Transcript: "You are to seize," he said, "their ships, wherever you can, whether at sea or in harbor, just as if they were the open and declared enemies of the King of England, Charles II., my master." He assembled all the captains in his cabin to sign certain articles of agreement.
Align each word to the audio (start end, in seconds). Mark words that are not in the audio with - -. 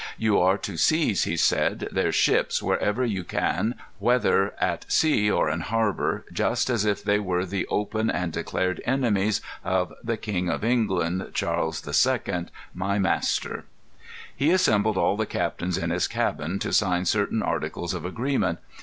"You 0.17 0.39
are 0.39 0.57
to 0.57 0.77
seize," 0.77 1.25
he 1.25 1.37
said, 1.37 1.87
"their 1.91 2.11
ships, 2.11 2.59
wherever 2.59 3.05
you 3.05 3.23
can, 3.23 3.75
whether 3.99 4.55
at 4.57 4.83
sea 4.91 5.29
or 5.29 5.47
in 5.47 5.59
harbor, 5.61 6.25
just 6.33 6.71
as 6.71 6.85
if 6.85 7.03
they 7.03 7.19
were 7.19 7.45
the 7.45 7.67
open 7.67 8.09
and 8.09 8.31
declared 8.33 8.81
enemies 8.83 9.41
of 9.63 9.93
the 10.03 10.17
King 10.17 10.49
of 10.49 10.63
England, 10.63 11.29
Charles 11.35 11.87
II., 11.87 12.47
my 12.73 12.97
master." 12.97 13.65
He 14.35 14.49
assembled 14.49 14.97
all 14.97 15.17
the 15.17 15.27
captains 15.27 15.77
in 15.77 15.91
his 15.91 16.07
cabin 16.07 16.57
to 16.57 16.73
sign 16.73 17.05
certain 17.05 17.43
articles 17.43 17.93
of 17.93 18.03
agreement. 18.03 18.57